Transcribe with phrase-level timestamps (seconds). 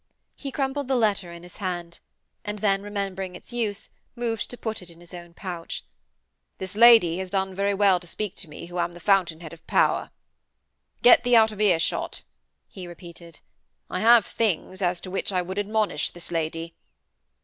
[0.35, 1.99] He crumpled the letter in his hand,
[2.43, 5.83] and then, remembering its use, moved to put it in his own pouch.
[6.57, 9.67] 'This lady has done very well to speak to me who am the fountainhead of
[9.67, 10.09] power.'
[11.03, 12.23] 'Get thee out of earshot,'
[12.67, 13.41] he repeated.
[13.91, 16.73] 'I have things as to which I would admonish this lady.'